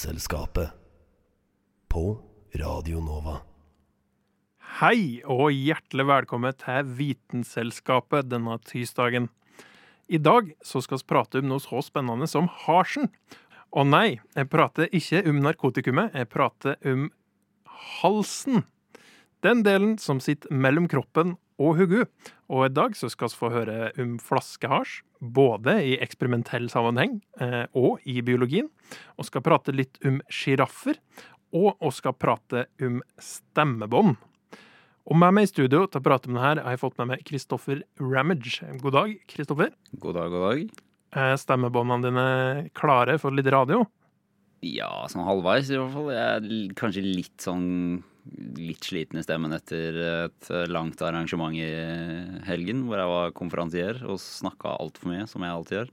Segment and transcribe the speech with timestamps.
[0.00, 0.70] Vitenselskapet.
[1.88, 2.18] På
[2.54, 3.34] Radio Nova.
[4.80, 9.26] Hei og hjertelig velkommen til Vitenselskapet denne tirsdagen.
[10.08, 13.10] I dag så skal vi prate om noe så spennende som hasjen.
[13.76, 17.10] Og nei, jeg prater ikke om narkotikumet, jeg prater om
[18.00, 18.64] halsen.
[19.44, 22.04] Den delen som sitter mellom kroppen og Hugu.
[22.50, 27.66] Og i dag så skal vi få høre om flaskehasj, både i eksperimentell sammenheng eh,
[27.76, 28.70] og i biologien.
[29.20, 30.98] Og skal prate litt om sjiraffer,
[31.52, 34.16] og vi skal prate om stemmebånd.
[35.10, 37.12] Og med meg i studio til å prate om det her har jeg fått med
[37.12, 38.60] meg Kristoffer Ramage.
[38.82, 39.72] God dag, Kristoffer.
[39.98, 40.84] God dag, god dag.
[41.20, 42.26] Er stemmebåndene dine
[42.78, 43.82] klare for litt radio?
[44.60, 46.10] Ja, sånn halvveis i hvert fall.
[46.12, 48.02] Jeg er kanskje litt sånn
[48.60, 51.64] litt sliten i stemmen etter et langt arrangement i
[52.46, 55.90] helgen hvor jeg var konferansier og snakka altfor mye, som jeg alltid gjør.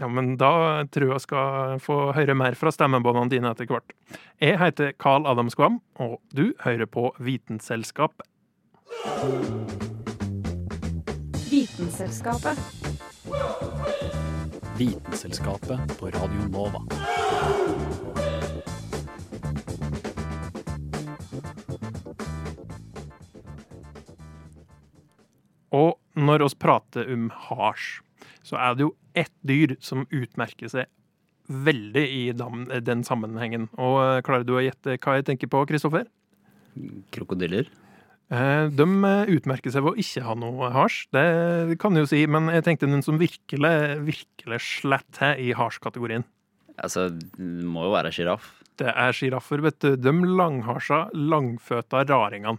[0.00, 0.52] Ja, men da
[0.88, 3.92] tror jeg skal få høre mer fra stemmebåndene dine etter hvert.
[4.40, 8.24] Jeg heter Carl Adam Skvam, og du hører på Vitenselskapet.
[11.50, 12.56] Vitenselskapet.
[14.80, 16.78] Vitenselskapet på Radio Nova.
[25.76, 28.00] Og når oss prater om hasj,
[28.40, 30.88] så er det jo ett dyr som utmerker seg
[31.50, 33.68] veldig i den, den sammenhengen.
[33.76, 36.08] Og eh, klarer du å gjette hva jeg tenker på, Kristoffer?
[37.12, 37.68] Krokodiller.
[38.30, 42.10] Eh, De eh, utmerker seg ved å ikke ha noe hasj, det kan du jo
[42.10, 43.72] si, men jeg tenkte noen som virkelig,
[44.06, 46.22] virkelig slett her i hasjkategorien.
[46.80, 48.52] Altså, det må jo være sjiraff.
[48.80, 49.90] Det er sjiraffer, vet du.
[50.00, 52.56] De langharsa, langføta raringene.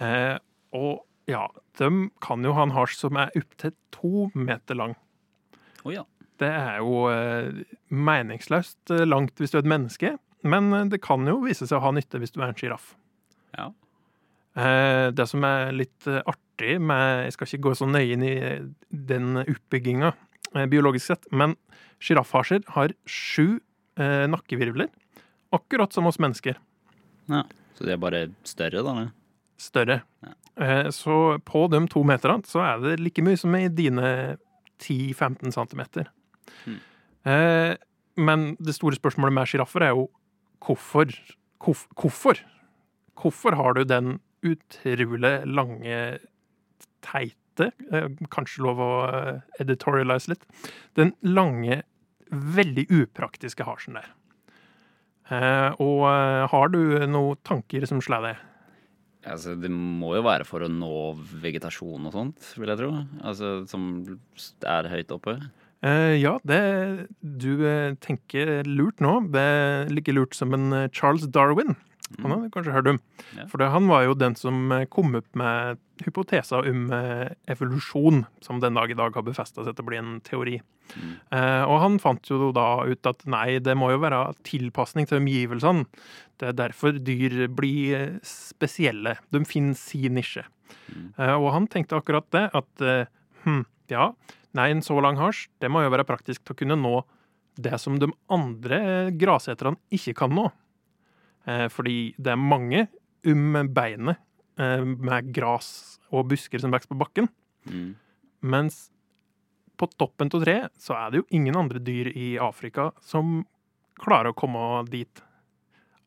[0.00, 0.36] Eh,
[0.76, 1.42] og ja,
[1.80, 1.90] de
[2.22, 4.94] kan jo ha en hasj som er opptil to meter lang.
[5.82, 6.06] Oh, ja.
[6.40, 10.14] Det er jo eh, meningsløst eh, langt hvis du er et menneske,
[10.46, 12.94] men det kan jo vise seg å ha nytte hvis du er en sjiraff.
[13.56, 13.70] Ja.
[14.56, 18.24] Eh, det som er litt eh, artig med Jeg skal ikke gå så nøye inn
[18.24, 20.14] i eh, den oppbygginga
[20.72, 21.52] biologisk sett, men
[22.00, 23.58] sjiraffhasjer har sju
[24.00, 24.88] eh, nakkevirvler,
[25.52, 26.56] akkurat som oss mennesker.
[27.28, 27.44] ja.
[27.76, 28.92] Så de er bare større, da?
[28.94, 29.10] eller?
[29.60, 29.98] Større.
[30.24, 30.32] Ja.
[30.64, 34.38] Eh, så på de to meterne så er det like mye som i dine
[34.80, 36.08] 10-15 centimeter.
[36.64, 36.78] Mm.
[37.28, 37.72] Eh,
[38.16, 40.06] men det store spørsmålet med sjiraffer er jo
[40.64, 41.12] hvorfor?
[41.60, 42.40] Hvorfor?
[43.16, 46.00] Hvorfor har du den utrolig lange,
[47.06, 50.44] teite eh, Kanskje lov å eh, editorialize litt.
[50.98, 51.82] Den lange,
[52.30, 54.10] veldig upraktiske hasjen der.
[55.30, 56.04] Eh, og
[56.52, 58.44] har du noen tanker som slår deg?
[59.26, 60.90] Altså, det må jo være for å nå
[61.42, 62.90] vegetasjon og sånt, vil jeg tro.
[63.26, 63.88] Altså, som
[64.62, 65.38] er høyt oppe.
[65.86, 66.60] Eh, ja, det
[67.20, 67.64] du
[68.04, 69.18] tenker lurt nå.
[69.34, 71.74] Det er like lurt som en Charles Darwin.
[72.20, 72.98] Han hadde kanskje hørt om.
[73.34, 73.44] Ja.
[73.50, 78.60] For han var jo den som eh, kom opp med hypoteser om eh, evolusjon, som
[78.62, 80.60] den dag i dag har befesta seg til å bli en teori.
[81.34, 85.18] Eh, og han fant jo da ut at nei, det må jo være tilpasning til
[85.18, 85.86] omgivelsene.
[86.38, 89.16] Det er derfor dyr blir spesielle.
[89.34, 90.46] De finner sin nisje.
[91.18, 93.10] Eh, og han tenkte akkurat det, at eh,
[93.44, 94.10] hm, ja,
[94.56, 97.00] nei, en så lang hasj, det må jo være praktisk til å kunne nå
[97.56, 98.78] det som de andre
[99.16, 100.50] graseterne ikke kan nå.
[101.46, 102.86] Eh, fordi det er mange
[103.26, 104.18] um beinet
[104.58, 107.30] eh, med gras og busker som vokser på bakken.
[107.70, 107.94] Mm.
[108.46, 108.86] Mens
[109.76, 113.44] på toppen av treet så er det jo ingen andre dyr i Afrika som
[114.00, 115.22] klarer å komme dit.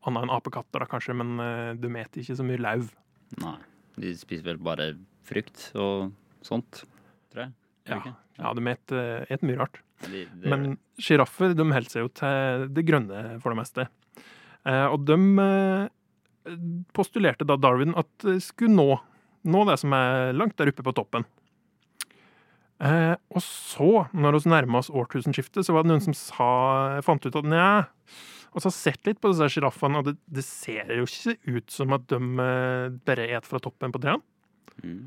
[0.08, 2.90] Annet enn apekatter, da, kanskje, men eh, de eter ikke så mye lauv.
[3.42, 3.58] Nei.
[4.00, 4.94] De spiser vel bare
[5.28, 6.12] frukt og
[6.46, 6.84] sånt,
[7.32, 7.54] tror jeg.
[7.90, 7.98] Ja,
[8.38, 9.80] ja de spiser mye rart.
[10.06, 10.48] De, de...
[10.48, 13.86] Men sjiraffer de holder seg jo til det grønne for det meste.
[14.68, 16.56] Eh, og de eh,
[16.96, 18.88] postulerte da Darwin at skulle nå,
[19.48, 21.26] nå det som er langt der oppe på toppen.
[22.80, 26.50] Eh, og så, når vi nærma oss årtusenskiftet, så var det noen som sa,
[27.04, 27.70] fant ut at nja
[28.54, 31.70] Og så har sett litt på disse sjiraffene, og det, det ser jo ikke ut
[31.70, 32.18] som at de
[33.06, 34.24] bare et fra toppen på trærne.
[34.82, 35.00] mm.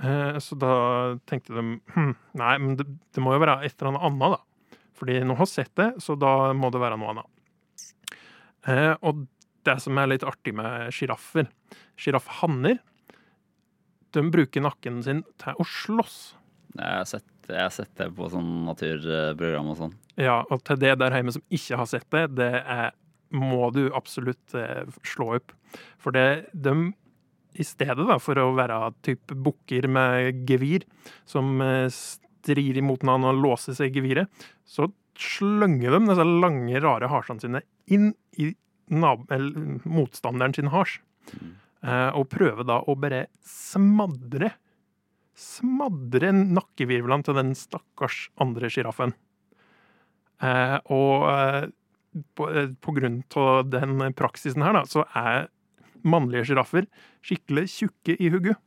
[0.00, 0.72] Eh, Så da
[1.28, 1.62] tenkte de
[1.94, 4.78] hm, nei, men det, det må jo være et eller annet annet, da.
[5.00, 7.28] Fordi noen har sett det, så da må det være noe annet.
[8.68, 9.26] Eh, Og
[9.64, 11.48] det som er litt artig med sjiraffer
[12.00, 12.78] Sjiraffhanner,
[14.14, 16.16] de bruker nakken sin til å slåss.
[16.74, 19.92] Jeg har sett, jeg har sett det på sånn naturprogram og sånn.
[20.18, 22.90] Ja, og til det der hjemme som ikke har sett det, det er,
[23.30, 25.54] må du absolutt eh, slå opp.
[26.02, 26.74] For det, de,
[27.60, 30.86] i stedet da, for å være type bukker med gevir,
[31.28, 34.88] som eh, strir imot hverandre og låser seg i geviret, så
[35.20, 38.52] slynger de disse lange, rare hasjene sine inn i
[38.90, 41.00] motstanderen sin hasj.
[41.80, 44.54] Eh, og prøve da å bare smadre
[45.40, 49.14] Smadre nakkevirvlene til den stakkars andre sjiraffen.
[50.44, 51.70] Eh, og eh,
[52.36, 52.48] på,
[52.84, 55.48] på grunn av den praksisen her, da, så er
[56.04, 56.90] mannlige sjiraffer
[57.24, 58.60] skikkelig tjukke i hugget.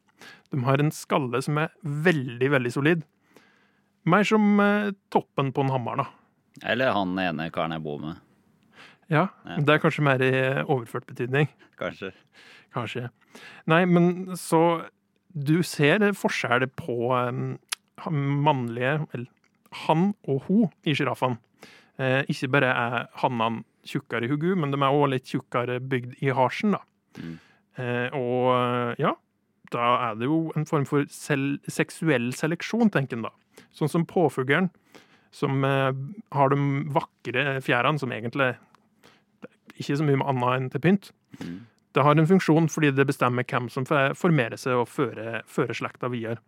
[0.49, 3.05] De har en skalle som er veldig, veldig solid.
[4.09, 4.57] Mer som
[5.13, 6.07] toppen på en hammer, da.
[6.73, 8.17] Eller han ene karen jeg bor med,
[9.13, 9.27] Ja.
[9.59, 10.33] Det er kanskje mer i
[10.63, 11.51] overført betydning.
[11.79, 12.11] kanskje.
[12.73, 13.09] Kanskje.
[13.69, 14.89] Nei, men så
[15.33, 17.57] Du ser forskjell på um,
[18.13, 19.29] mannlige Eller
[19.87, 21.39] han og ho i sjiraffene.
[21.97, 26.19] Eh, ikke bare er hannene tjukkere i hugu, men de er òg litt tjukkere bygd
[26.21, 26.81] i harsen, da.
[27.17, 27.33] Mm.
[27.81, 29.15] Eh, og ja,
[29.73, 33.33] da er det jo en form for sel seksuell seleksjon, tenker en da.
[33.73, 34.69] Sånn som påfuglen,
[35.33, 35.89] som eh,
[36.37, 36.59] har de
[36.93, 38.53] vakre fjærene, som egentlig
[39.79, 41.11] ikke så mye med annet enn til pynt.
[41.39, 41.59] Mm.
[41.93, 46.09] Det har en funksjon fordi det bestemmer hvem som formerer seg og fører, fører slekta
[46.13, 46.39] videre.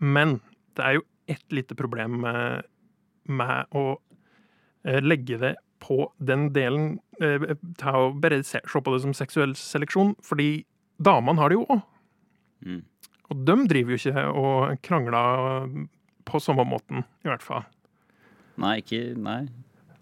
[0.00, 0.38] Men
[0.76, 2.66] det er jo ett lite problem med,
[3.28, 3.84] med å
[4.84, 9.16] eh, legge det på den delen eh, til å bare se, se på det som
[9.16, 10.64] seksuell seleksjon, fordi
[11.00, 11.82] damene har det jo òg.
[12.66, 12.80] Mm.
[13.30, 15.68] Og de driver jo ikke og krangler
[16.28, 17.64] på samme måten, i hvert fall.
[18.60, 19.42] Nei, ikke Nei.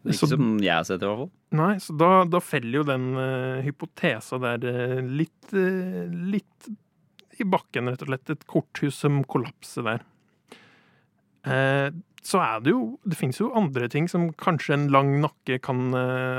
[0.09, 1.31] Ikke Så- som jeg har sett, i hvert fall.
[1.57, 6.69] Nei, så da, da feller jo den uh, hypotesa der uh, litt, uh, litt
[7.41, 8.35] i bakken, rett og slett.
[8.35, 10.07] Et korthus som kollapser der.
[12.27, 15.95] Så er det jo Det fins jo andre ting som kanskje en lang nakke kan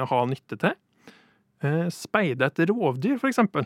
[0.05, 0.75] ha nytte til.
[1.95, 3.65] Speide etter rovdyr, for eksempel.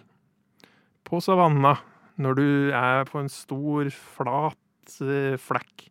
[1.03, 1.73] På savanna,
[2.21, 2.45] når du
[2.77, 4.95] er på en stor, flat
[5.41, 5.87] flekk,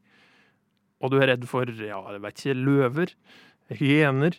[1.03, 3.15] og du er redd for, ja, jeg vet ikke, løver,
[3.83, 4.39] hyener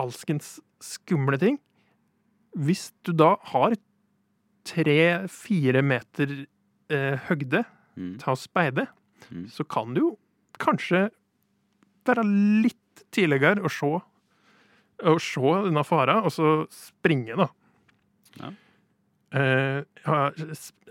[0.00, 1.58] alskens skumle ting.
[2.56, 3.74] Hvis du da har
[4.64, 6.46] tre-fire meter
[6.90, 7.64] eh, høgde
[7.96, 8.16] Mm.
[8.18, 8.88] til å speide,
[9.30, 9.46] Mm.
[9.48, 10.18] så kan du jo
[10.58, 11.10] kanskje
[12.04, 12.24] være
[12.62, 13.86] litt tidligere å se,
[15.04, 17.46] og se denne fara, og så springe, da.
[18.40, 18.50] Ja.
[19.34, 19.82] Uh,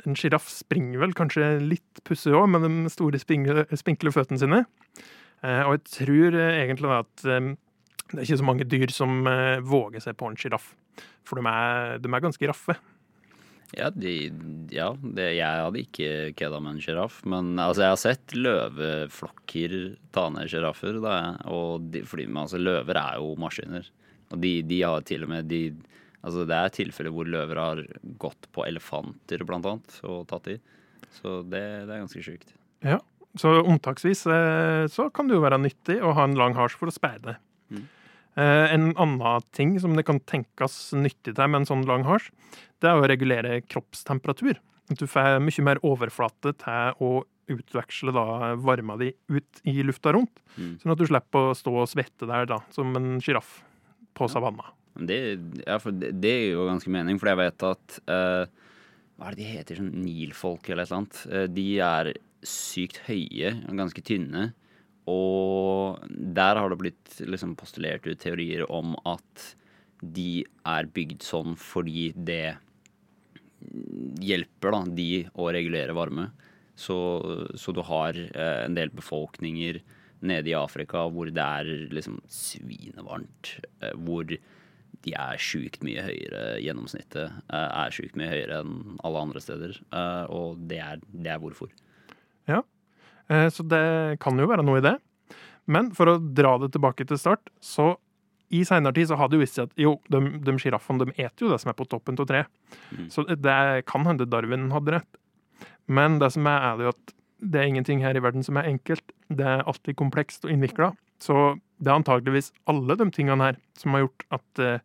[0.06, 4.66] en sjiraff springer vel kanskje litt pussig òg, med de store spinkle, spinkle føttene sine.
[5.44, 7.56] Uh, og jeg tror eh, egentlig at eh,
[8.12, 10.74] det er ikke så mange dyr som eh, våger seg på en sjiraff.
[11.26, 12.76] For de er, de er ganske raffe.
[13.74, 14.12] Ja, de,
[14.70, 17.22] ja det, jeg hadde ikke kødda med en sjiraff.
[17.26, 19.78] Men altså, jeg har sett løveflokker
[20.14, 21.00] ta ned sjiraffer.
[21.02, 23.90] fordi, altså, Løver er jo maskiner.
[24.34, 25.64] Og de, de har til og med de,
[26.22, 27.82] altså, Det er tilfeller hvor løver har
[28.22, 30.60] gått på elefanter, blant annet, og tatt de.
[31.18, 32.54] Så det, det er ganske sjukt.
[32.86, 33.00] Ja,
[33.40, 36.92] Så unntaksvis eh, så kan det jo være nyttig å ha en lang hasj for
[36.92, 37.40] å speide.
[37.74, 37.84] Mm.
[38.36, 42.32] Eh, En annen ting som det kan tenkes nyttig til med en sånn lang hasj,
[42.82, 44.58] det er å regulere kroppstemperatur.
[44.92, 47.12] At du får mye mer overflate til å
[47.52, 50.42] utveksle da varma di ut i lufta rundt.
[50.56, 50.78] Mm.
[50.82, 53.62] Sånn at du slipper å stå og svette der da, som en sjiraff
[54.16, 54.70] på savanna.
[54.94, 55.18] Det,
[55.66, 58.44] ja, det, det gir jo ganske mening, for jeg vet at eh,
[59.18, 59.80] Hva er det de heter?
[59.82, 61.22] Sånn Nilfolk eller et eller annet.
[61.32, 62.12] Eh, de er
[62.46, 64.52] sykt høye og ganske tynne.
[65.10, 69.50] Og der har det blitt liksom postulert ut teorier om at
[70.04, 72.56] de er bygd sånn fordi det
[74.24, 76.30] hjelper da, de å regulere varme.
[76.76, 76.96] Så,
[77.60, 79.80] så du har eh, en del befolkninger
[80.24, 83.58] nede i Afrika hvor det er liksom svinevarmt.
[83.84, 89.24] eh, Hvor de er sjukt mye høyere, gjennomsnittet eh, er sjukt mye høyere enn alle
[89.28, 89.78] andre steder.
[89.94, 91.72] eh, Og det er, det er hvorfor.
[92.48, 92.64] Eh,
[93.54, 93.84] Så det
[94.22, 94.98] kan jo være noe i det.
[95.66, 97.94] Men for å dra det tilbake til start, så
[98.54, 101.46] i seinere tid så har det jo vist seg at jo, de, de sjiraffene eter
[101.46, 102.50] jo det som er på toppen av treet.
[102.94, 103.08] Mm.
[103.14, 103.60] Så det
[103.90, 105.20] kan hende Darwin hadde rett.
[105.90, 107.14] Men det som er, er jo at
[107.44, 109.16] det er ingenting her i verden som er enkelt.
[109.34, 110.92] Det er alltid komplekst og innvikla.
[111.24, 114.84] Så det er antageligvis alle de tingene her som har gjort at uh,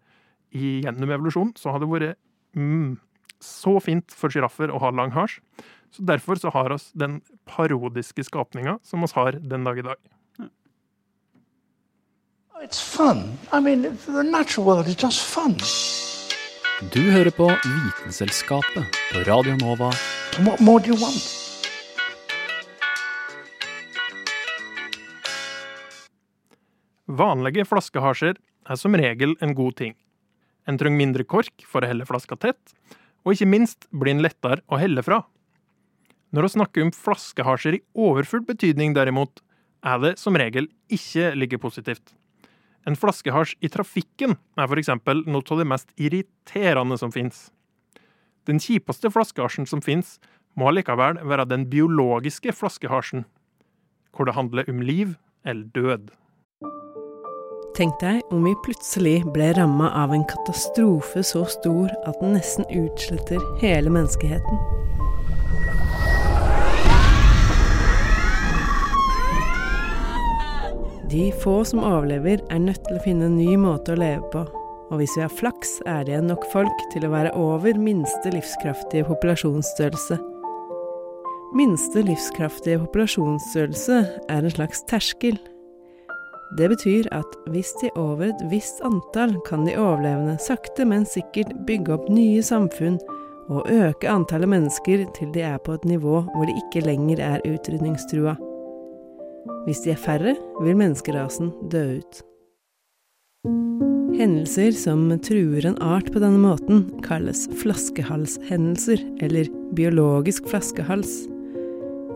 [0.55, 2.19] gjennom evolusjonen så har det vært
[2.59, 2.97] mm,
[3.45, 5.39] så fint for sjiraffer å ha lang hasj.
[5.91, 9.97] Så derfor så har oss den parodiske skapninga som oss har den dag i dag.
[12.59, 15.55] I mean, the natural world is just fun.
[16.93, 19.93] Du hører på Vitenselskapet på Radio Nova.
[20.47, 21.23] What more do you want?
[27.09, 28.37] Vanlige flaskehasjer
[28.69, 29.95] er som regel en god ting.
[30.69, 32.75] En trenger mindre kork for å helle flaska tett,
[33.25, 35.23] og ikke minst blir den lettere å helle fra.
[36.35, 39.41] Når vi snakker om flaskehasjer i overfull betydning, derimot,
[39.87, 42.13] er det som regel ikke like positivt.
[42.89, 44.91] En flaskehasj i trafikken er f.eks.
[45.29, 47.49] noe av det mest irriterende som fins.
[48.49, 50.19] Den kjipeste flaskehasjen som fins,
[50.59, 53.23] må allikevel være den biologiske flaskehasjen,
[54.17, 55.15] hvor det handler om liv
[55.47, 56.09] eller død.
[57.79, 62.67] Tenk deg om vi plutselig ble ramma av en katastrofe så stor at den nesten
[62.75, 64.98] utsletter hele menneskeheten.
[71.11, 74.43] De få som overlever, er nødt til å finne en ny måte å leve på.
[74.89, 78.33] Og hvis vi har flaks, er det igjen nok folk til å være over minste
[78.35, 80.19] livskraftige populasjonsstørrelse.
[81.57, 85.39] Minste livskraftige populasjonsstørrelse er en slags terskel.
[86.61, 91.55] Det betyr at hvis de over et visst antall kan de overlevende sakte, men sikkert
[91.69, 93.01] bygge opp nye samfunn
[93.49, 97.49] og øke antallet mennesker til de er på et nivå hvor de ikke lenger er
[97.49, 98.37] utrydningstrua.
[99.69, 100.33] Hvis de er færre,
[100.65, 102.23] vil menneskerasen dø ut.
[104.17, 111.13] Hendelser som truer en art på denne måten, kalles flaskehalshendelser, eller biologisk flaskehals.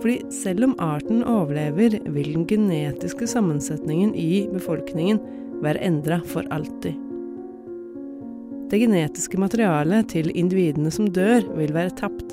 [0.00, 5.20] Fordi selv om arten overlever, vil den genetiske sammensetningen i befolkningen
[5.62, 6.96] være endra for alltid.
[8.72, 12.32] Det genetiske materialet til individene som dør, vil være tapt,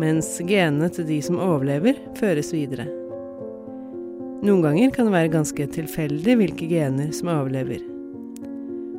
[0.00, 2.95] mens genene til de som overlever, føres videre.
[4.46, 7.80] Noen ganger kan det være ganske tilfeldig hvilke gener som overlever.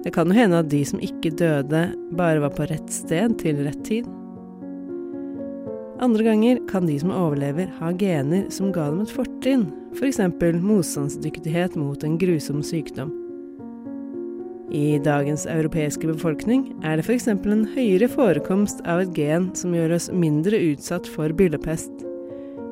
[0.03, 1.83] Det kan jo hende at de som ikke døde,
[2.19, 4.09] bare var på rett sted til rett tid.
[6.03, 9.63] Andre ganger kan de som overlever, ha gener som ga dem et fortrinn,
[9.95, 10.19] f.eks.
[10.35, 13.13] For motstandsdyktighet mot en grusom sykdom.
[14.75, 17.29] I dagens europeiske befolkning er det f.eks.
[17.31, 22.03] en høyere forekomst av et gen som gjør oss mindre utsatt for byllepest,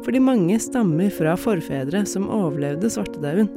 [0.05, 3.49] fordi mange stammer fra forfedre som overlevde svartedauden.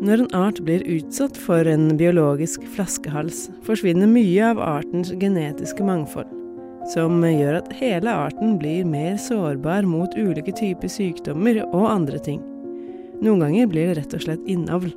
[0.00, 6.32] Når en art blir utsatt for en biologisk flaskehals, forsvinner mye av artens genetiske mangfold
[6.88, 12.40] som gjør at hele arten blir mer sårbar mot ulike typer sykdommer og andre ting.
[13.20, 14.92] Noen ganger blir det rett og slett innavl.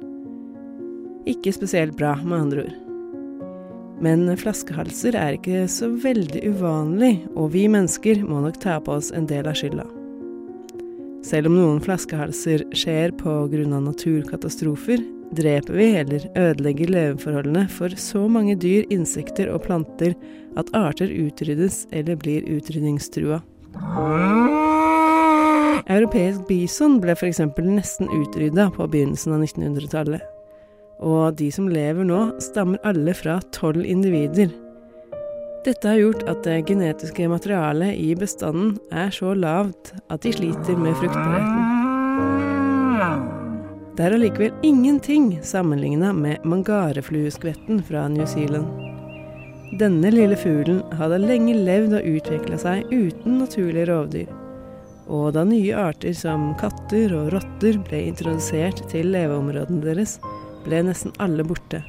[1.29, 2.82] Ikke spesielt bra, med andre ord.
[4.01, 9.11] Men flaskehalser er ikke så veldig uvanlig, og vi mennesker må nok ta på oss
[9.13, 9.85] en del av skylda.
[11.23, 13.53] Selv om noen flaskehalser skjer av
[13.85, 14.99] naturkatastrofer,
[15.33, 20.13] dreper vi eller ødelegger leveforholdene for så mange dyr, insekter og planter
[20.59, 23.41] at arter utryddes eller blir utrydningstrua.
[25.87, 27.41] Europeisk bison ble f.eks.
[27.63, 30.32] nesten utrydda på begynnelsen av 1900-tallet.
[31.03, 34.51] Og de som lever nå, stammer alle fra tolv individer.
[35.63, 40.75] Dette har gjort at det genetiske materialet i bestanden er så lavt at de sliter
[40.79, 41.83] med fruktbarheten.
[43.93, 48.67] Det er allikevel ingenting sammenligna med mangareflueskvetten fra New Zealand.
[49.79, 54.31] Denne lille fuglen hadde lenge levd og utvikla seg uten naturlige rovdyr.
[55.07, 60.17] Og da nye arter som katter og rotter ble introdusert til leveområdene deres,
[60.65, 61.83] ble nesten alle borte.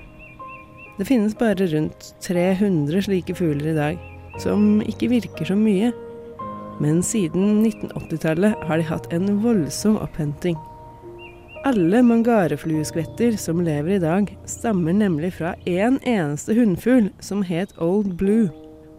[0.99, 4.03] Det finnes bare rundt 300 slike fugler i dag,
[4.43, 5.91] som ikke virker så mye.
[6.83, 10.59] Men siden 1980-tallet har de hatt en voldsom opphenting.
[11.65, 17.73] Alle mangareflueskvetter som lever i dag, stammer nemlig fra én en eneste hunnfugl som het
[17.81, 18.51] Old Blue,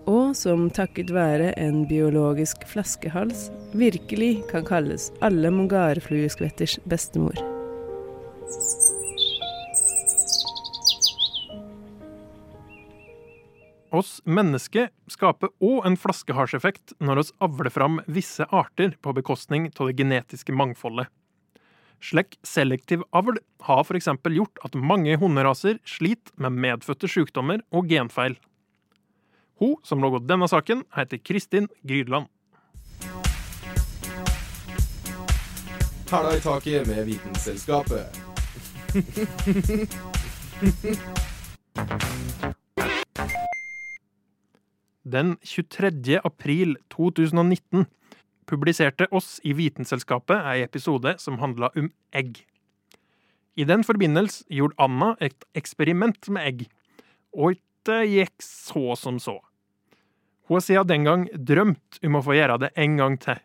[0.09, 7.37] og som takket være en biologisk flaskehals virkelig kan kalles alle mangareflueskvetters bestemor.
[13.95, 19.87] Oss mennesker skaper òg en flaskehalseffekt når oss avler fram visse arter på bekostning av
[19.87, 21.07] det genetiske mangfoldet.
[22.03, 24.09] Slik selektiv avl har f.eks.
[24.35, 28.35] gjort at mange hunderaser sliter med medfødte sykdommer og genfeil.
[29.63, 32.27] Hun som laga denne saken, heter Kristin Grydland.
[36.05, 38.11] Tæla i taket med Vitenselskapet.
[45.05, 46.19] Den 23.
[46.23, 47.85] april 2019
[48.49, 52.39] publiserte oss i Vitenselskapet ei episode som handla om egg.
[53.53, 56.63] I den forbindelse gjorde Anna et eksperiment med egg,
[57.37, 59.37] og det gikk så som så.
[60.49, 63.37] Hun har siden den gang drømt om å få gjøre det en gang til.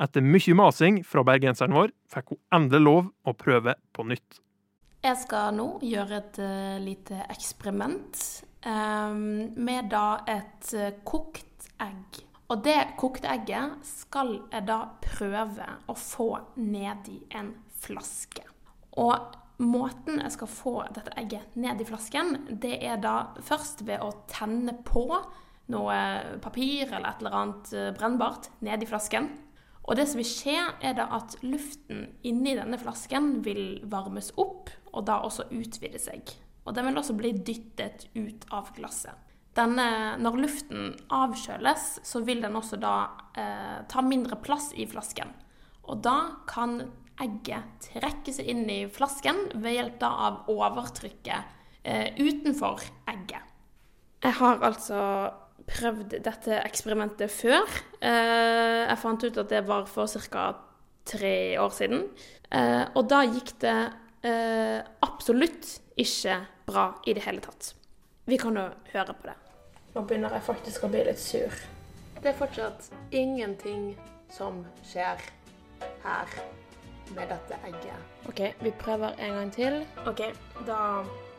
[0.00, 4.40] Etter mye masing fra bergenseren vår fikk hun endelig lov å prøve på nytt.
[5.04, 8.24] Jeg skal nå gjøre et eh, lite eksperiment
[8.66, 12.22] med da et eh, kokt egg.
[12.46, 16.28] Og det kokte egget skal jeg da prøve å få
[16.62, 17.50] nedi en
[17.82, 18.44] flaske.
[19.02, 24.04] Og måten jeg skal få dette egget ned i flasken, det er da først ved
[24.04, 25.08] å tenne på
[25.74, 25.98] noe
[26.44, 29.30] papir eller et eller annet eh, brennbart ned i flasken.
[29.86, 34.70] Og det som vil skje, er da at luften inni denne flasken vil varmes opp,
[34.90, 36.34] og da også utvide seg.
[36.66, 39.14] Og den vil også bli dyttet ut av glasset.
[39.56, 42.96] Denne, når luften avkjøles, så vil den også da
[43.38, 45.30] eh, ta mindre plass i flasken.
[45.86, 46.82] Og da kan
[47.22, 51.54] egget trekke seg inn i flasken ved hjelp av overtrykket
[51.88, 53.54] eh, utenfor egget.
[54.26, 55.00] Jeg har altså
[55.66, 57.64] prøvd dette eksperimentet før.
[58.00, 60.50] Eh, jeg fant ut at det var for ca.
[61.06, 62.08] tre år siden.
[62.50, 63.78] Eh, og da gikk det
[64.26, 67.74] eh, absolutt ikke bra i det hele tatt.
[68.26, 69.36] Vi kan jo høre på det.
[69.94, 71.52] Nå begynner jeg faktisk å bli litt sur.
[72.18, 73.92] Det er fortsatt ingenting
[74.34, 75.22] som skjer
[76.02, 76.32] her
[77.14, 78.16] med dette egget.
[78.26, 79.78] OK, vi prøver en gang til.
[80.08, 80.24] OK,
[80.66, 80.80] da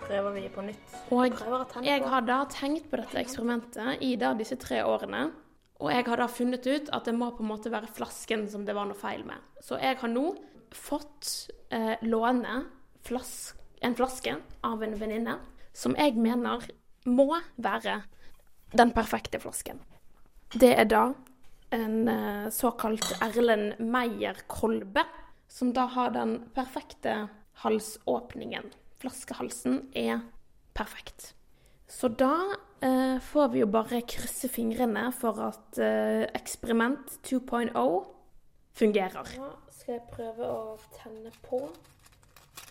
[0.06, 0.96] prøver vi på nytt.
[1.12, 1.36] Og
[1.84, 5.28] jeg har da tenkt på dette eksperimentet i da disse tre årene.
[5.84, 8.64] Og jeg har da funnet ut at det må på en måte være flasken som
[8.66, 9.44] det var noe feil med.
[9.62, 10.32] Så jeg har nå
[10.74, 12.64] fått eh, låne
[13.06, 15.38] flas en flaske av en venninne
[15.78, 16.66] som jeg mener
[17.08, 18.02] må være
[18.76, 19.80] den perfekte flasken.
[20.54, 21.04] Det er da
[21.76, 25.04] en eh, såkalt Erlend Meyer kolbe,
[25.48, 27.28] som da har den perfekte
[27.64, 28.70] halsåpningen.
[29.02, 30.22] Flaskehalsen er
[30.76, 31.34] perfekt.
[31.88, 32.34] Så da
[32.84, 37.72] eh, får vi jo bare krysse fingrene for at eh, eksperiment 2.0
[38.78, 39.36] fungerer.
[39.40, 41.62] Nå skal jeg prøve å tenne på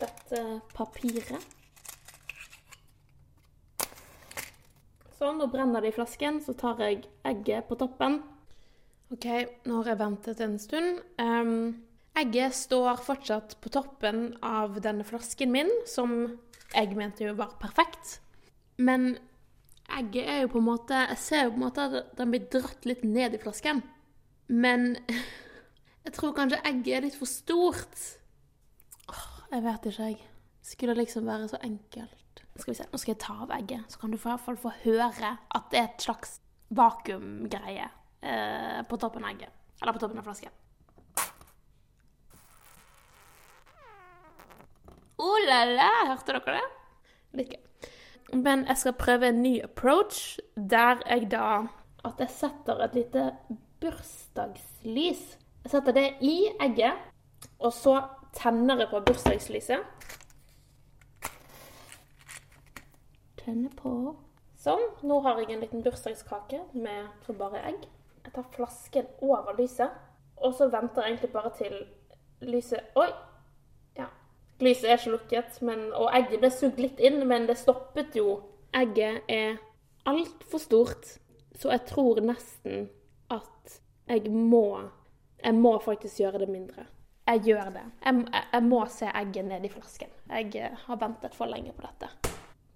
[0.01, 0.43] dette
[0.77, 1.55] papiret.
[5.17, 6.43] Sånn, nå brenner det i flasken.
[6.45, 8.21] Så tar jeg egget på toppen.
[9.15, 9.27] OK,
[9.69, 11.01] nå har jeg ventet en stund.
[11.23, 11.87] Um,
[12.19, 16.19] egget står fortsatt på toppen av denne flasken min, som
[16.75, 18.19] jeg mente jo var perfekt.
[18.77, 19.15] Men
[19.97, 22.49] egget er jo på en måte Jeg ser jo på en måte at den blir
[22.53, 23.81] dratt litt ned i flasken.
[24.53, 24.99] Men
[26.05, 27.97] jeg tror kanskje egget er litt for stort.
[29.57, 30.17] Jeg vet ikke, jeg.
[30.63, 32.43] Skulle liksom være så enkelt.
[32.57, 34.59] Skal vi se, Nå skal jeg ta av egget, så kan du i hvert fall
[34.61, 36.35] få høre at det er et slags
[36.77, 37.87] vakuumgreie
[38.21, 39.55] eh, på toppen av egget.
[39.81, 40.53] Eller på toppen av flasken.
[45.25, 45.89] Oh la la!
[46.11, 46.67] Hørte dere det?
[47.41, 47.89] Litt.
[48.35, 51.65] Men jeg skal prøve en ny approach, der jeg da
[52.05, 53.31] At jeg setter et lite
[53.81, 55.25] bursdagslys.
[55.65, 57.09] Jeg setter det i egget,
[57.59, 57.97] og så
[58.37, 60.13] tenner jeg på bursdagslyset.
[63.41, 63.93] Tenner på.
[64.61, 64.83] Sånn.
[65.07, 67.85] Nå har jeg en liten bursdagskake med så bare egg.
[68.27, 69.93] Jeg tar flasken over lyset,
[70.37, 71.77] og så venter jeg egentlig bare til
[72.43, 73.09] lyset Oi!
[73.97, 74.09] Ja.
[74.61, 78.41] Lyset er ikke lukket, men, og egget ble sugd litt inn, men det stoppet jo.
[78.75, 79.61] Egget er
[80.11, 81.15] altfor stort,
[81.55, 82.89] så jeg tror nesten
[83.31, 84.91] at jeg må
[85.45, 86.87] Jeg må faktisk gjøre det mindre.
[87.27, 87.85] Jeg gjør det.
[88.05, 90.11] Jeg, jeg, må se egget nedi flasken.
[90.31, 92.11] Jeg eh, har ventet for lenge på dette.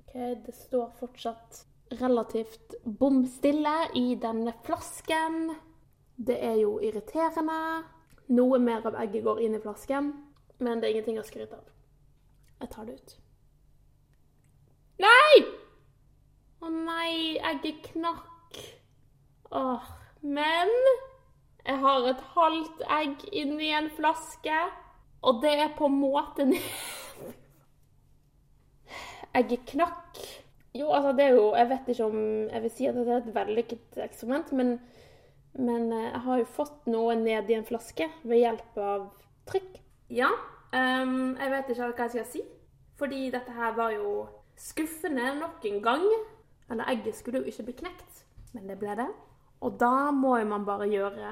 [0.03, 0.15] Ok,
[0.47, 1.65] Det står fortsatt
[2.01, 5.55] relativt bom stille i denne flasken.
[6.17, 7.61] Det er jo irriterende.
[8.31, 10.13] Noe mer av egget går inn i flasken,
[10.59, 11.71] men det er ingenting å skryte av.
[12.61, 13.15] Jeg tar det ut.
[15.01, 15.41] Nei!
[16.61, 18.59] Å nei, egget knakk.
[19.57, 19.87] Åh,
[20.21, 20.71] men
[21.67, 24.61] jeg har et halvt egg inni en flaske,
[25.23, 26.47] og det er på en måte
[29.39, 30.19] Egget knakk.
[30.75, 32.19] Jo, altså det er jo Jeg vet ikke om
[32.51, 34.73] jeg vil si at det er et vellykket eksperiment, men,
[35.55, 39.07] men eh, jeg har jo fått noe ned i en flaske ved hjelp av
[39.51, 39.79] trykk.
[40.11, 40.31] Ja.
[40.71, 42.43] Um, jeg vet ikke hva jeg skal si,
[42.99, 44.27] fordi dette her var jo
[44.59, 46.07] skuffende nok en gang.
[46.71, 49.09] Eller egget skulle jo ikke bli knekt, men det ble det.
[49.61, 51.31] Og da må jo man bare gjøre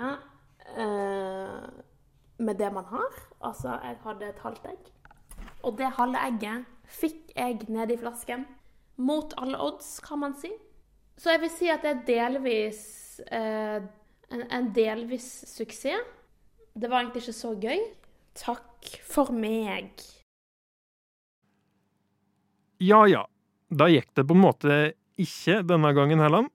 [0.76, 1.68] eh,
[2.44, 3.20] med det man har.
[3.40, 4.90] Altså, jeg hadde et halvt egg.
[5.64, 8.44] Og det halve egget fikk jeg ned i flasken.
[8.98, 10.50] Mot alle odds, kan man si.
[11.18, 12.82] Så jeg vil si at det er delvis
[13.26, 13.80] eh,
[14.30, 16.04] en, en delvis suksess.
[16.78, 17.80] Det var egentlig ikke så gøy.
[18.38, 20.04] Takk for meg.
[22.78, 23.24] Ja ja,
[23.74, 24.76] da gikk det på en måte
[25.18, 26.46] ikke denne gangen heller.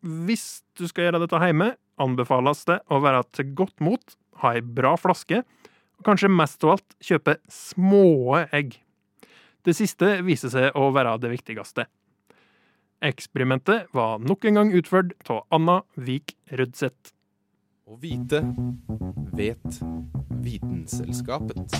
[0.00, 4.62] Hvis du skal gjøre dette hjemme, anbefales det å være til godt mot, ha ei
[4.64, 5.42] bra flaske,
[6.00, 8.78] og kanskje mest av alt kjøpe små egg.
[9.60, 11.84] Det siste viser seg å være det viktigste.
[13.04, 17.12] Eksperimentet var nok en gang utført av Anna Vik Rødseth.
[17.84, 18.40] Å vite
[19.36, 19.80] vet
[20.40, 21.76] Vitenselskapet.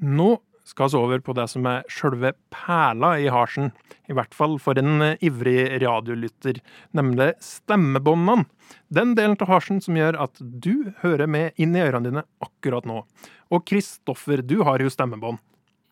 [0.00, 0.38] Nå
[0.70, 3.72] skal vi over på det som er sjølve perla i harsen,
[4.10, 6.60] i hvert fall for en eh, ivrig radiolytter,
[6.96, 8.46] nemlig stemmebåndene.
[8.92, 12.86] Den delen av harsen som gjør at du hører med inn i ørene dine akkurat
[12.86, 13.02] nå.
[13.50, 15.40] Og Kristoffer, du har jo stemmebånd.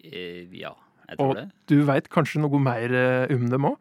[0.05, 0.77] Eh, ja,
[1.09, 1.49] jeg tror Og det.
[1.67, 3.79] du veit kanskje noe mer eh, om dem òg?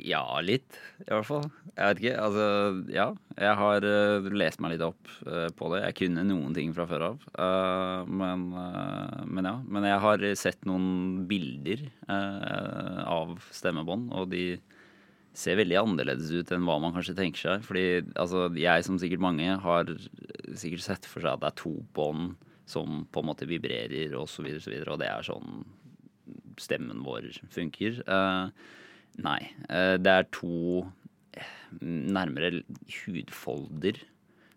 [0.00, 1.44] Ja, litt, i hvert fall.
[1.76, 2.14] Jeg vet ikke.
[2.24, 2.46] Altså,
[2.92, 3.06] ja.
[3.36, 5.82] Jeg har uh, lest meg litt opp uh, på det.
[5.84, 7.26] Jeg kunne noen ting fra før av.
[7.36, 8.46] Uh, men,
[9.28, 9.56] men ja.
[9.68, 14.46] Men jeg har sett noen bilder av stemmebånd, og de
[15.36, 17.68] ser veldig annerledes ut enn hva man kanskje tenker seg.
[17.68, 19.92] Fordi altså, jeg, som sikkert mange, har
[20.56, 22.34] sikkert sett for seg at det er to bånd
[22.68, 24.94] som på en måte vibrerer, og så videre, og så videre.
[24.94, 25.64] Og det er sånn
[26.60, 28.02] stemmen vår funker.
[28.06, 28.70] Eh,
[29.20, 29.40] Nei.
[29.68, 30.86] eh, Det er to
[31.36, 31.50] eh,
[31.82, 32.62] nærmere
[33.04, 33.98] hudfolder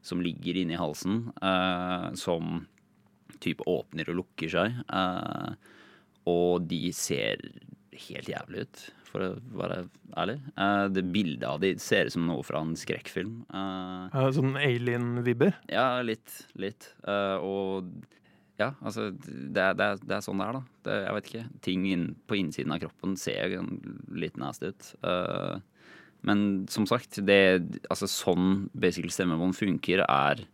[0.05, 2.67] som ligger inni halsen, eh, som
[3.41, 4.77] type åpner og lukker seg.
[6.29, 7.41] Og de ser
[7.95, 9.79] helt jævlig ut, for å være
[10.17, 10.37] ærlig.
[10.95, 13.43] Det bildet av de ser ut som noe fra en skrekkfilm.
[14.35, 15.57] Sånn alien-vibber?
[15.71, 16.33] ja, litt.
[16.59, 16.89] Litt.
[17.05, 17.91] Og
[18.59, 20.63] ja, altså det er, det, er, det er sånn det er, da.
[20.87, 21.45] Det, jeg vet ikke.
[21.67, 23.57] Ting inn, på innsiden av kroppen ser
[24.15, 24.91] litt nasty ut.
[25.03, 25.59] Uh,
[26.25, 27.39] men som sagt, det,
[27.91, 30.45] altså sånn basically stemmebånd funker, er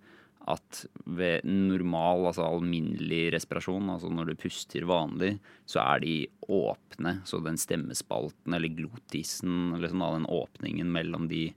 [0.50, 5.36] at ved normal, altså alminnelig respirasjon, altså når du puster vanlig,
[5.70, 6.16] så er de
[6.50, 7.20] åpne.
[7.30, 11.52] Så den stemmespalten, eller glotisen, eller sånn, da, den åpningen mellom de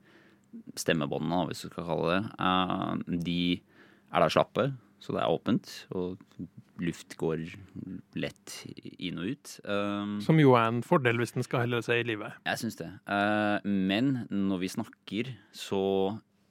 [0.79, 3.41] stemmebåndene, hvis du skal kalle det, eh, de
[4.15, 4.69] er da slappe,
[5.05, 5.71] så det er åpent.
[5.93, 6.17] Og
[6.81, 7.43] luft går
[8.19, 8.55] lett
[8.99, 9.53] inn og ut.
[9.69, 12.33] Um, Som jo er en fordel hvis den skal holde seg i live.
[12.49, 12.89] jeg syns det.
[13.07, 15.83] Uh, men når vi snakker, så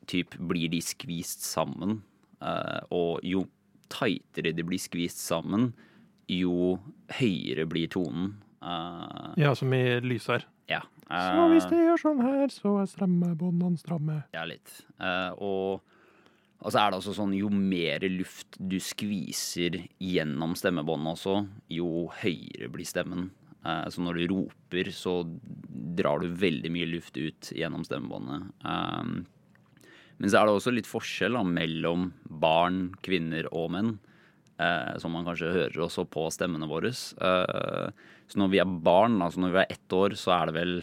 [0.08, 2.02] typ blir de skvist sammen.
[2.44, 3.46] Uh, og jo
[3.94, 5.72] tightere de blir skvist sammen,
[6.32, 6.78] jo
[7.20, 8.36] høyere blir tonen.
[8.64, 10.46] Uh, Ja, som i lys her.
[10.72, 10.82] ja.
[11.14, 14.16] Så hvis de gjør sånn her, så er strømmebåndene stramme.
[14.34, 14.72] Ja, litt.
[15.38, 15.84] Og,
[16.64, 21.42] og så er det også sånn jo mer luft du skviser gjennom stemmebåndet også,
[21.76, 23.28] jo høyere blir stemmen.
[23.68, 25.22] Eh, så når du roper, så
[25.98, 28.48] drar du veldig mye luft ut gjennom stemmebåndet.
[28.64, 29.84] Eh,
[30.22, 33.94] men så er det også litt forskjell da, mellom barn, kvinner og menn.
[34.62, 36.94] Eh, som man kanskje hører også på stemmene våre.
[36.94, 40.76] Så når vi er barn, altså når vi er ett år, så er det vel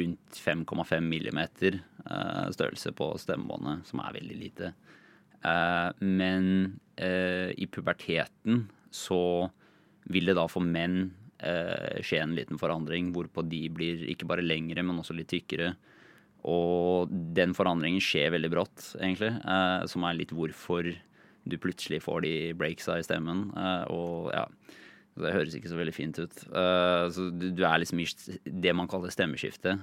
[0.00, 1.78] rundt 5,5 millimeter
[2.52, 4.72] størrelse på stemmebåndet, som er veldig lite.
[5.44, 6.46] Eh, men
[6.96, 9.48] eh, i puberteten så
[10.10, 14.44] vil det da for menn eh, skje en liten forandring, hvorpå de blir ikke bare
[14.44, 15.74] lengre, men også litt tykkere.
[16.50, 19.34] Og den forandringen skjer veldig brått, egentlig,
[19.92, 23.50] som er litt hvorfor du plutselig får de breaksa i stemmen.
[23.92, 24.46] Og ja,
[25.20, 26.40] det høres ikke så veldig fint ut.
[27.12, 28.08] Så du, du er liksom i
[28.64, 29.76] det man kaller stemmeskifte.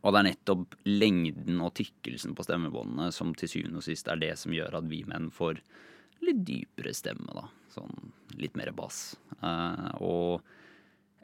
[0.00, 4.20] Og det er nettopp lengden og tykkelsen på stemmebåndene som til syvende og sist er
[4.20, 5.60] det som gjør at vi menn får
[6.24, 7.46] litt dypere stemme, da.
[7.72, 9.14] Sånn litt mer bass.
[9.42, 10.40] Eh, og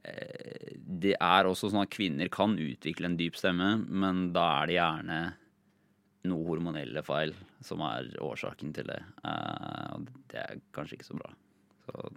[0.03, 4.71] eh, det er også sånn at kvinner kan utvikle en dyp stemme, men da er
[4.71, 5.21] det gjerne
[6.27, 9.01] noe hormonelle feil som er årsaken til det.
[9.25, 11.33] Eh, og det er kanskje ikke så bra.
[11.87, 12.09] Så,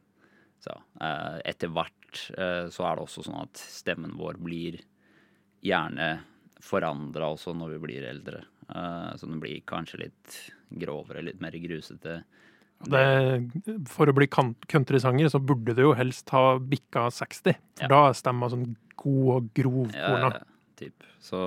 [0.66, 4.80] så eh, etter hvert eh, så er det også sånn at stemmen vår blir
[5.66, 6.12] gjerne
[6.64, 8.44] forandra også når vi blir eldre.
[8.70, 10.40] Eh, så den blir kanskje litt
[10.80, 12.22] grovere, litt mer grusete.
[12.80, 13.04] Det,
[13.92, 17.58] for å bli countrysanger så burde du jo helst ha bikka 60.
[17.76, 17.90] For Ja.
[17.92, 20.30] da er stemma sånn god og grov korna.
[20.32, 20.44] ja,
[20.80, 21.04] typ.
[21.20, 21.40] Så,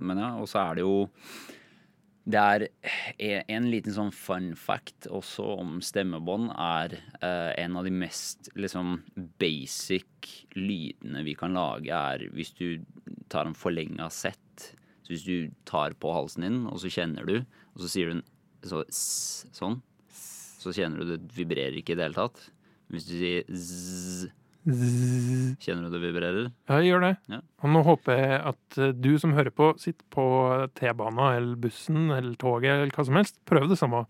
[0.00, 1.08] men ja, og så er det jo
[2.26, 2.62] Det er
[3.20, 8.48] en, en liten sånn fun fact også om stemmebånd, er eh, en av de mest
[8.56, 9.02] liksom
[9.38, 12.80] basic lydene vi kan lage, er hvis du
[13.28, 14.40] tar en forlenga sett.
[15.04, 17.36] Så hvis du tar på halsen din, og så kjenner du,
[17.74, 18.24] og så sier du en
[18.64, 19.82] så sånn,
[20.64, 22.48] så kjenner du det vibrerer ikke i det hele tatt.
[22.92, 24.30] Hvis du sier Zzz.
[25.60, 26.46] kjenner du det vibrerer?
[26.70, 27.10] Ja, jeg gjør det.
[27.28, 27.40] Ja.
[27.60, 30.24] Og nå håper jeg at eh, du som hører på, sitter på
[30.80, 33.36] T-bana eller bussen eller toget eller hva som helst.
[33.44, 34.06] Prøv det samme.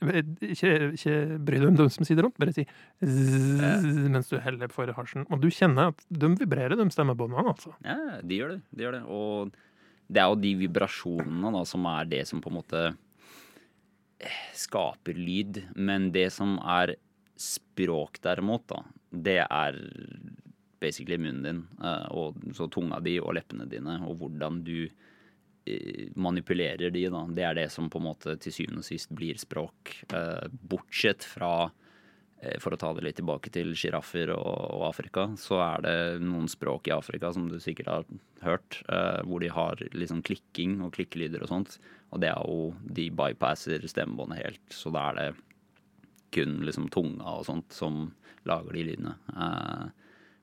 [0.00, 2.64] Ikke, ikke bry deg om de som sitter rundt, bare si
[3.04, 5.28] zzz mens du heller for hasjen.
[5.28, 7.76] Og du kjenner at de vibrerer, de stemmebåndene, altså.
[7.84, 8.62] Ja, de gjør det.
[8.72, 9.04] De gjør det.
[9.12, 9.52] Og
[10.08, 15.18] det er jo de vibrasjonene da, som er det som på en måte eh, skaper
[15.18, 15.62] lyd.
[15.76, 16.96] Men det som er
[17.38, 19.82] språk derimot, da, det er
[20.80, 26.08] basically munnen din, eh, og så tunga di og leppene dine, og hvordan du eh,
[26.16, 27.26] manipulerer de, da.
[27.36, 29.98] Det er det som på en måte til syvende og sist blir språk.
[30.72, 31.68] Bortsett fra
[32.62, 34.46] for å ta det litt tilbake til sjiraffer og,
[34.76, 38.06] og Afrika, så er det noen språk i Afrika som du sikkert har
[38.46, 41.78] hørt, eh, hvor de har liksom klikking og klikkelyder og sånt.
[42.14, 45.28] Og det er jo De bypasser stemmebåndet helt, så da er det
[46.36, 48.10] kun liksom tunga og sånt som
[48.48, 49.14] lager de lydene.
[49.34, 49.86] Eh,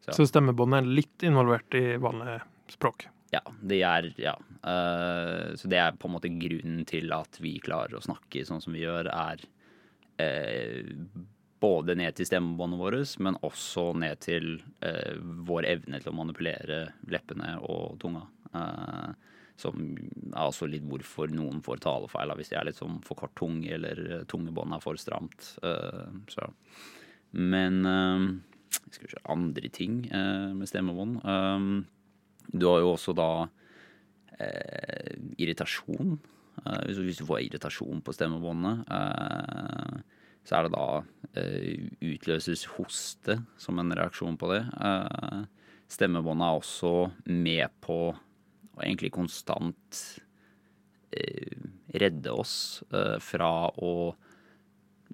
[0.03, 0.17] så, ja.
[0.19, 2.39] Så stemmebåndet er litt involvert i vanlig
[2.73, 3.07] språk.
[3.33, 4.35] Ja, de er Ja.
[4.65, 8.61] Eh, så det er på en måte grunnen til at vi klarer å snakke sånn
[8.61, 9.41] som vi gjør, er
[10.19, 10.91] eh,
[11.65, 14.51] både ned til stemmebåndet vårt, men også ned til
[14.85, 15.15] eh,
[15.49, 18.25] vår evne til å manipulere leppene og tunga.
[18.53, 23.19] Eh, som er også litt hvorfor noen får talefeil, hvis de er litt sånn for
[23.21, 25.47] kort tunge, eller eh, tungebåndet er for stramt.
[25.63, 26.49] Eh, så.
[27.39, 28.25] Men eh,
[28.89, 31.21] skal vi se andre ting eh, med stemmebånd.
[32.51, 33.29] Du har jo også da
[35.39, 36.17] irritasjon.
[36.59, 38.83] Hvis, du får irritasjon på stemmebåndet,
[40.45, 40.87] så er det da
[41.41, 44.61] eh, utløses hoste som en reaksjon på det.
[44.77, 45.41] Eh,
[45.91, 46.91] stemmebåndet er også
[47.31, 50.01] med på å egentlig konstant
[51.15, 51.57] eh,
[51.95, 54.13] redde oss eh, fra å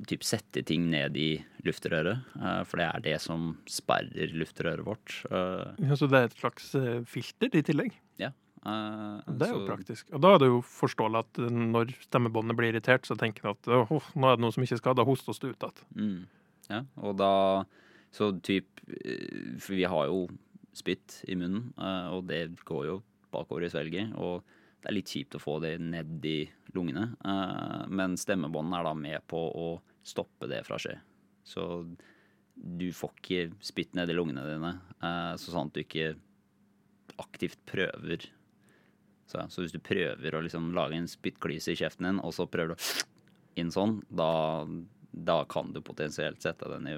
[0.08, 1.30] typ sette ting ned i
[1.68, 5.18] luftrøret, eh, for det er det som sperrer luftrøret vårt.
[5.30, 6.72] Eh, Ja, så det er et slags
[7.12, 7.96] filter i tillegg.
[8.22, 8.32] ja.
[8.66, 10.12] Eh, Det er jo praktisk.
[10.14, 13.72] Og da er det jo forståelig at når stemmebåndet blir irritert, så tenker en at
[13.72, 15.84] «Åh, nå er det noe som ikke skal, da hostes det ut igjen.
[15.98, 16.22] Mm.
[16.72, 17.32] Ja, og da
[18.12, 20.26] Så typ eh, For vi har jo
[20.76, 22.98] spytt i munnen, eh, og det går jo
[23.32, 24.12] bakover i svelget.
[24.20, 24.44] Og
[24.82, 27.12] det er litt kjipt å få det ned i lungene.
[27.88, 29.68] Men stemmebåndene er da med på å
[30.04, 30.96] stoppe det fra å skje.
[31.46, 31.64] Så
[32.56, 34.72] du får ikke spytt ned i lungene dine,
[35.38, 36.16] så at du ikke
[37.22, 38.26] aktivt prøver.
[39.32, 42.48] Så, så hvis du prøver å liksom lage en spyttklyse i kjeften din, og så
[42.52, 44.32] prøver du inn sånn, da,
[45.12, 46.98] da kan du potensielt sette den i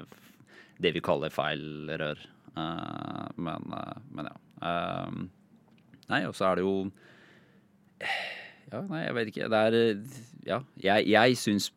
[0.82, 2.20] det vi kaller feil rør.
[2.54, 4.34] Uh, men, uh, men ja.
[4.64, 5.22] Uh,
[6.10, 6.74] nei, og så er det jo
[8.70, 9.48] Ja, nei, jeg vet ikke.
[9.52, 9.78] Det er
[10.46, 11.70] Ja, jeg, jeg syns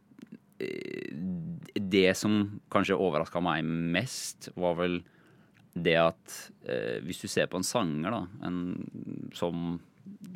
[0.58, 2.40] det som
[2.74, 4.96] kanskje overraska meg mest, var vel
[5.78, 6.38] det at
[7.06, 9.76] hvis du ser på en sanger, da, en som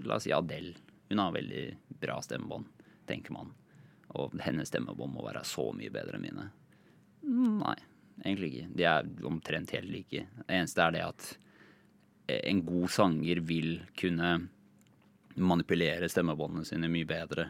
[0.08, 0.74] La oss si Adele.
[1.12, 1.66] Hun har veldig
[2.02, 2.68] bra stemmebånd,
[3.10, 3.52] tenker man.
[4.16, 6.48] Og hennes stemmebånd må være så mye bedre enn mine.
[7.62, 7.78] Nei,
[8.24, 8.70] egentlig ikke.
[8.80, 10.26] De er omtrent helt like.
[10.42, 11.30] Det eneste er det at
[12.32, 14.32] en god sanger vil kunne
[15.36, 17.50] manipulere stemmebåndene sine mye bedre.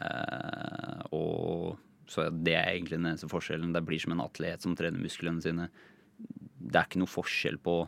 [0.00, 3.72] Eh, og så det er egentlig den eneste forskjellen.
[3.74, 5.68] Det blir som en atlet som trener musklene sine.
[6.18, 7.82] Det er ikke noe forskjell på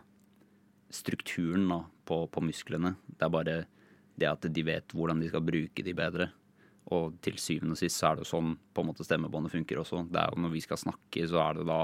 [0.93, 2.95] strukturen da, på, på musklene.
[3.09, 3.57] Det er bare
[4.17, 6.31] det at de vet hvordan de skal bruke de bedre.
[6.95, 10.05] Og til syvende og sist så er det sånn på en måte stemmebåndet funker også.
[10.11, 11.81] Det er jo Når vi skal snakke, så er det da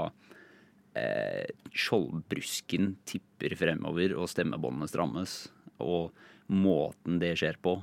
[0.99, 5.35] eh, skjoldbrusken tipper fremover, og stemmebåndene strammes.
[5.83, 6.13] Og
[6.53, 7.77] måten det skjer på,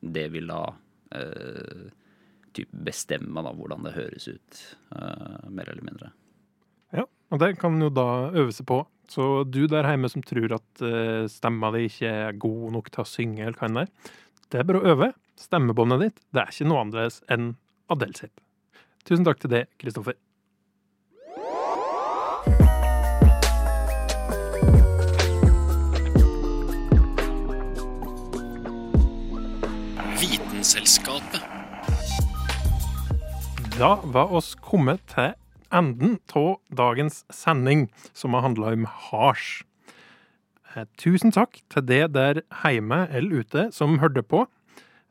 [0.00, 0.62] det vil da
[1.14, 1.86] eh,
[2.72, 4.62] bestemme da hvordan det høres ut,
[4.96, 6.12] eh, mer eller mindre.
[6.96, 8.82] Ja, og det kan jo da øve seg på.
[9.10, 13.04] Så du der hjemme som tror at eh, stemma di ikke er god nok til
[13.04, 14.12] å synge, eller hva enn det er,
[14.50, 15.12] det er bare å øve.
[15.36, 17.54] Stemmebåndet ditt det er ikke noe annerledes enn
[17.92, 18.40] Adele sitt.
[19.06, 20.16] Tusen takk til det, Kristoffer.
[30.18, 31.44] Vitenselskapet.
[33.76, 35.36] Da var oss kommet til
[35.76, 37.86] enden av dagens sending,
[38.16, 39.62] som har handla om hasj.
[40.74, 44.46] Eh, Tusen takk til det der hjemme eller ute som hørte på.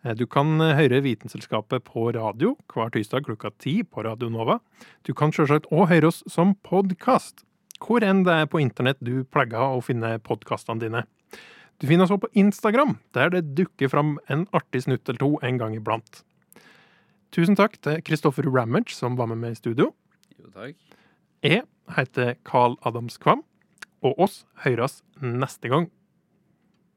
[0.04, 4.60] Eh, Du kan eh, høre Vitenselskapet på radio hver tirsdag klokka ti på Radio Nova.
[5.04, 7.43] Du kan selvsagt òg høre oss som podkast,
[7.82, 11.06] hvor enn det er på internett du pleier å finne podkastene dine.
[11.82, 15.34] Du finner oss også på Instagram, der det dukker fram en artig snutt eller to
[15.43, 16.21] en gang iblant.
[17.36, 19.89] Tusen takk til Kristoffer Ramage, som var med meg i studio.
[20.53, 20.75] Takk.
[21.43, 21.63] Jeg
[21.97, 23.43] heter Carl Adams Kvam,
[24.01, 25.89] og oss høres neste gang.